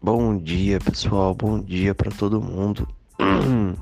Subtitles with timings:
[0.00, 1.34] Bom dia, pessoal.
[1.34, 2.88] Bom dia para todo mundo.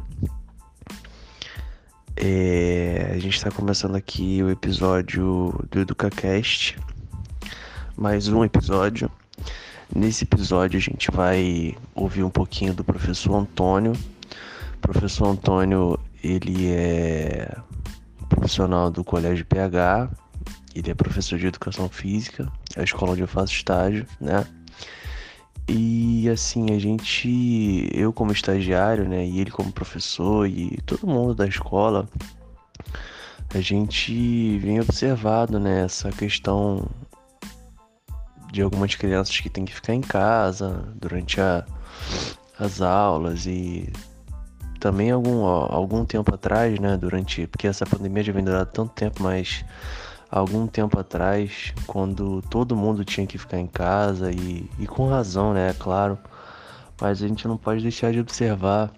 [2.19, 6.79] É, a gente está começando aqui o episódio do EducaCast.
[7.95, 9.11] Mais um episódio.
[9.95, 13.93] Nesse episódio a gente vai ouvir um pouquinho do professor Antônio.
[13.93, 17.55] O professor Antônio, ele é
[18.31, 20.09] profissional do Colégio PH.
[20.75, 24.47] Ele é professor de Educação Física, é a escola onde eu faço estágio, né?
[25.69, 31.35] E assim, a gente, eu como estagiário, né, e ele como professor e todo mundo
[31.35, 32.09] da escola,
[33.53, 36.89] a gente vem observado, né, essa questão
[38.53, 41.65] de algumas crianças que têm que ficar em casa durante a,
[42.59, 43.93] as aulas e
[44.79, 49.23] também algum, algum tempo atrás, né, durante, porque essa pandemia já vem durando tanto tempo,
[49.23, 49.65] mas
[50.31, 55.53] algum tempo atrás, quando todo mundo tinha que ficar em casa e, e com razão,
[55.53, 55.71] né?
[55.71, 56.19] É claro,
[57.01, 58.93] mas a gente não pode deixar de observar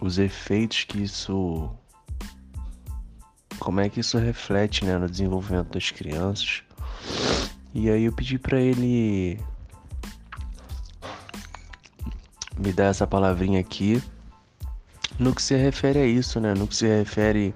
[0.00, 1.70] os efeitos que isso.
[3.58, 6.62] Como é que isso reflete né, no desenvolvimento das crianças.
[7.74, 9.40] E aí eu pedi para ele
[12.58, 14.02] me dar essa palavrinha aqui
[15.18, 16.54] no que se refere a isso, né?
[16.54, 17.54] No que se refere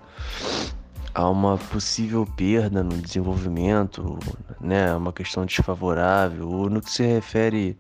[1.15, 4.19] a uma possível perda no desenvolvimento,
[4.61, 7.77] né, uma questão desfavorável, ou no que se refere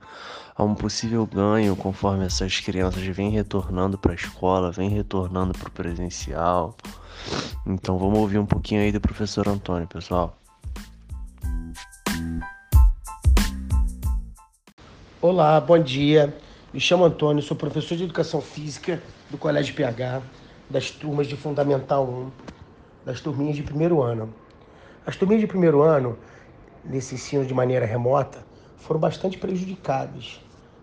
[0.56, 5.68] a um possível ganho conforme essas crianças vêm retornando para a escola, vêm retornando para
[5.68, 6.76] o presencial.
[7.66, 10.36] Então vamos ouvir um pouquinho aí do professor Antônio, pessoal.
[15.22, 16.36] Olá, bom dia.
[16.72, 20.22] Me chamo Antônio, sou professor de Educação Física do Colégio PH,
[20.68, 22.59] das turmas de Fundamental 1
[23.04, 24.32] das turminhas de primeiro ano.
[25.06, 26.18] As turminhas de primeiro ano,
[26.84, 28.44] nesse ensino de maneira remota,
[28.76, 30.40] foram bastante prejudicadas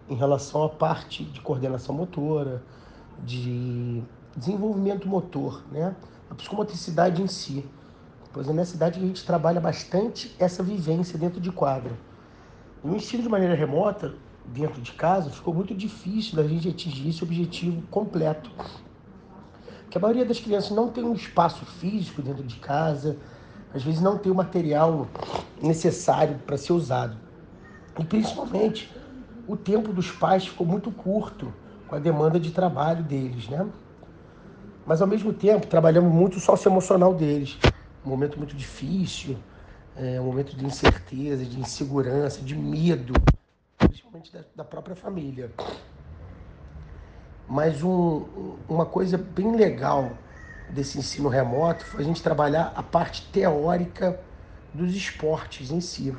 [0.09, 2.63] em relação à parte de coordenação motora,
[3.23, 4.01] de
[4.35, 5.95] desenvolvimento motor, né?
[6.29, 7.65] a psicomotricidade em si.
[8.31, 11.97] Pois é nessa idade que a gente trabalha bastante essa vivência dentro de quadro.
[12.83, 14.13] No ensino de maneira remota,
[14.45, 18.51] dentro de casa, ficou muito difícil da gente atingir esse objetivo completo
[19.97, 23.17] que a maioria das crianças não tem um espaço físico dentro de casa,
[23.73, 25.07] às vezes não tem o material
[25.61, 27.17] necessário para ser usado.
[27.99, 28.91] E principalmente,
[29.47, 31.51] o tempo dos pais ficou muito curto
[31.87, 33.67] com a demanda de trabalho deles, né?
[34.85, 37.57] Mas ao mesmo tempo, trabalhamos muito o socioemocional deles.
[38.05, 39.35] Um momento muito difícil,
[39.95, 43.13] é, um momento de incerteza, de insegurança, de medo,
[43.77, 45.51] principalmente da, da própria família.
[47.47, 48.25] Mas um,
[48.67, 50.11] uma coisa bem legal
[50.69, 54.19] desse ensino remoto foi a gente trabalhar a parte teórica
[54.73, 56.13] dos esportes em si.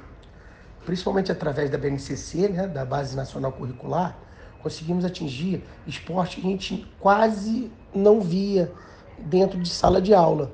[0.87, 4.17] Principalmente através da BNCC, né, da Base Nacional Curricular,
[4.63, 8.73] conseguimos atingir esportes que a gente quase não via
[9.19, 10.51] dentro de sala de aula.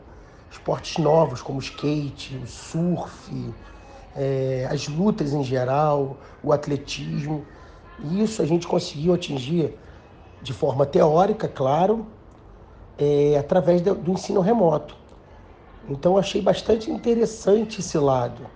[0.50, 3.54] Esportes novos como o skate, o surf,
[4.16, 7.44] é, as lutas em geral, o atletismo.
[8.00, 9.76] E isso a gente conseguiu atingir
[10.44, 12.06] de forma teórica, claro,
[12.98, 14.94] é, através do, do ensino remoto.
[15.88, 18.46] Então achei bastante interessante esse lado.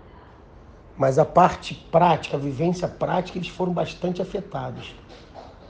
[0.97, 4.95] Mas a parte prática, a vivência prática, eles foram bastante afetados.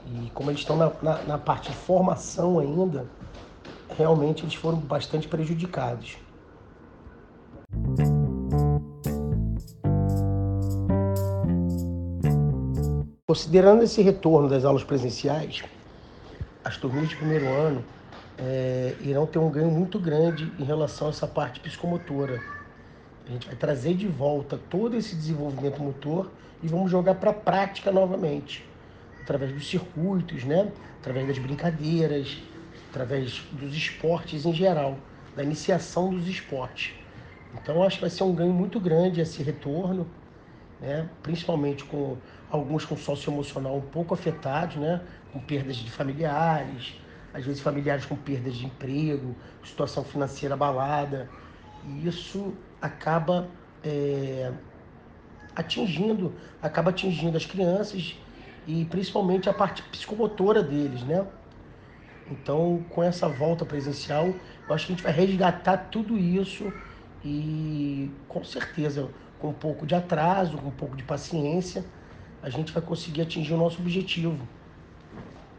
[0.06, 3.06] E como eles estão na, na, na parte de formação ainda,
[3.96, 6.16] realmente eles foram bastante prejudicados.
[13.26, 15.62] Considerando esse retorno das aulas presenciais,
[16.68, 17.82] as turminhas de primeiro ano
[18.36, 22.42] é, irão ter um ganho muito grande em relação a essa parte psicomotora.
[23.26, 26.30] A gente vai trazer de volta todo esse desenvolvimento motor
[26.62, 28.68] e vamos jogar para a prática novamente,
[29.22, 30.70] através dos circuitos, né?
[31.00, 32.36] através das brincadeiras,
[32.90, 34.98] através dos esportes em geral,
[35.34, 36.92] da iniciação dos esportes.
[37.54, 40.06] Então acho que vai ser um ganho muito grande esse retorno,
[40.82, 41.08] né?
[41.22, 42.18] principalmente com
[42.50, 45.00] alguns com socioemocional um pouco afetados, né?
[45.32, 46.94] Com perdas de familiares,
[47.32, 49.34] às vezes familiares com perdas de emprego,
[49.64, 51.28] situação financeira abalada.
[51.86, 53.48] E isso acaba
[53.84, 54.52] é,
[55.54, 58.18] atingindo, acaba atingindo as crianças
[58.66, 61.26] e principalmente a parte psicomotora deles, né?
[62.30, 66.70] Então, com essa volta presencial, eu acho que a gente vai resgatar tudo isso
[67.24, 69.08] e com certeza,
[69.38, 71.84] com um pouco de atraso, com um pouco de paciência,
[72.42, 74.46] a gente vai conseguir atingir o nosso objetivo,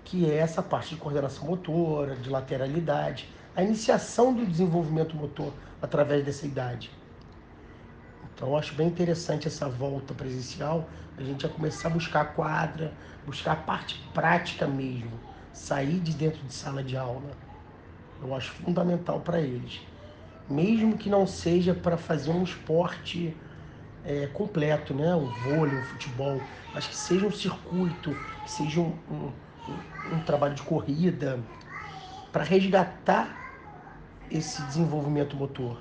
[0.10, 6.26] que é essa parte de coordenação motora, de lateralidade, a iniciação do desenvolvimento motor através
[6.26, 6.90] dessa idade.
[8.34, 12.92] Então acho bem interessante essa volta presencial, a gente já começar a buscar a quadra,
[13.24, 15.12] buscar a parte prática mesmo,
[15.54, 17.30] sair de dentro de sala de aula.
[18.20, 19.80] Eu acho fundamental para eles.
[20.50, 23.38] Mesmo que não seja para fazer um esporte
[24.04, 25.14] é, completo, né?
[25.14, 26.42] O vôlei, o futebol,
[26.74, 29.32] mas que seja um circuito, que seja um, um,
[30.12, 31.40] um, trabalho de corrida,
[32.32, 33.38] para resgatar
[34.30, 35.78] esse desenvolvimento motor.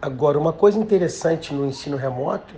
[0.00, 2.54] Agora, uma coisa interessante no ensino remoto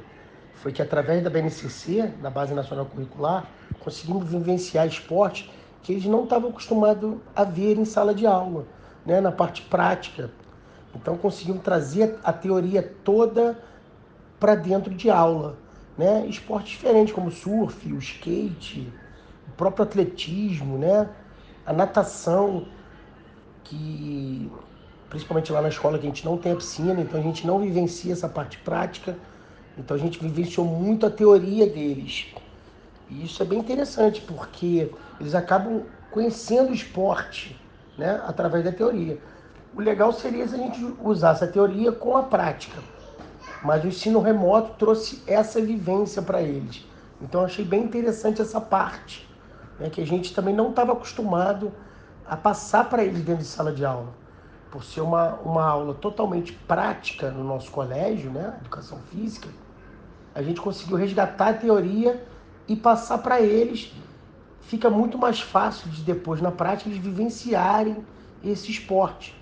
[0.54, 3.46] foi que através da BNCC, da Base Nacional Curricular,
[3.80, 5.50] conseguimos vivenciar esportes
[5.82, 8.66] que eles não estavam acostumados a ver em sala de aula,
[9.04, 10.30] né, na parte prática.
[10.94, 13.62] Então conseguimos trazer a teoria toda
[14.40, 15.58] para dentro de aula,
[15.96, 16.26] né?
[16.26, 18.92] Esportes diferentes como surf, o skate,
[19.48, 21.08] o próprio atletismo, né?
[21.66, 22.66] A natação,
[23.62, 24.50] que
[25.08, 27.60] principalmente lá na escola que a gente não tem a piscina, então a gente não
[27.60, 29.16] vivencia essa parte prática.
[29.78, 32.34] Então a gente vivenciou muito a teoria deles.
[33.10, 37.58] E isso é bem interessante, porque eles acabam conhecendo o esporte
[37.98, 39.18] né, através da teoria.
[39.74, 42.80] O legal seria se a gente usasse a teoria com a prática.
[43.62, 46.84] Mas o ensino remoto trouxe essa vivência para eles.
[47.20, 49.28] Então achei bem interessante essa parte,
[49.78, 51.72] né, que a gente também não estava acostumado
[52.26, 54.08] a passar para eles dentro de sala de aula.
[54.70, 59.48] Por ser uma, uma aula totalmente prática no nosso colégio, né, educação física,
[60.34, 62.26] a gente conseguiu resgatar a teoria
[62.66, 63.92] e passar para eles.
[64.62, 68.04] Fica muito mais fácil de depois, na prática, eles vivenciarem
[68.42, 69.38] esse esporte.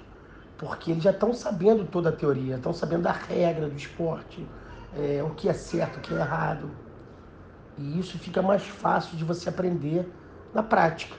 [0.59, 4.47] Porque eles já estão sabendo toda a teoria, estão sabendo a regra do esporte,
[4.97, 6.71] é, o que é certo, o que é errado.
[7.79, 10.09] E isso fica mais fácil de você aprender
[10.55, 11.17] na prática.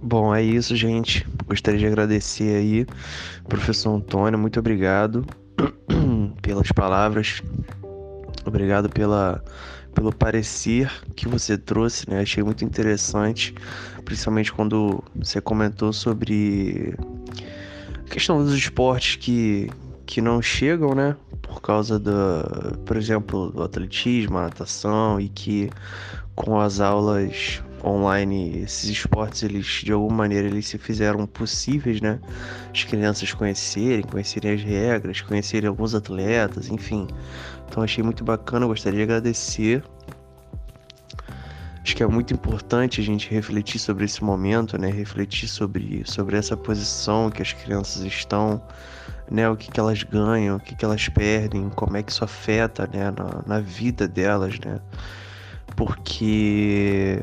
[0.00, 1.26] Bom, é isso, gente.
[1.46, 2.86] Gostaria de agradecer aí,
[3.48, 5.26] professor Antônio, muito obrigado
[6.40, 7.42] pelas palavras.
[8.46, 9.42] Obrigado pela,
[9.94, 12.20] pelo parecer que você trouxe, né?
[12.20, 13.54] Achei muito interessante,
[14.04, 16.94] principalmente quando você comentou sobre
[18.04, 19.70] a questão dos esportes que,
[20.04, 21.16] que não chegam, né?
[21.40, 25.70] Por causa da, por exemplo, do atletismo, a natação e que
[26.34, 32.18] com as aulas online, esses esportes, eles de alguma maneira eles se fizeram possíveis, né?
[32.72, 37.06] As crianças conhecerem, conhecerem as regras, conhecerem alguns atletas, enfim.
[37.68, 39.82] Então achei muito bacana, gostaria de agradecer.
[41.82, 44.90] Acho que é muito importante a gente refletir sobre esse momento, né?
[44.90, 48.62] Refletir sobre, sobre essa posição que as crianças estão,
[49.30, 49.48] né?
[49.50, 52.88] O que, que elas ganham, o que, que elas perdem, como é que isso afeta,
[52.90, 53.10] né?
[53.10, 54.80] Na, na vida delas, né?
[55.76, 57.22] Porque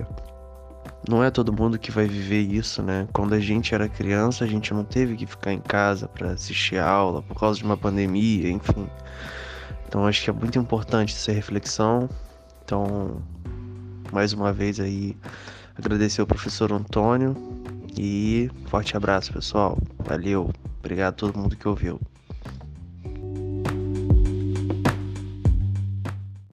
[1.08, 3.08] não é todo mundo que vai viver isso, né?
[3.12, 6.78] Quando a gente era criança, a gente não teve que ficar em casa para assistir
[6.78, 8.88] aula por causa de uma pandemia, enfim.
[9.88, 12.10] Então acho que é muito importante essa reflexão.
[12.64, 13.22] Então,
[14.12, 15.18] mais uma vez aí,
[15.78, 17.36] agradecer ao professor Antônio
[17.98, 19.78] e forte abraço, pessoal.
[20.00, 20.52] Valeu.
[20.80, 22.00] Obrigado a todo mundo que ouviu.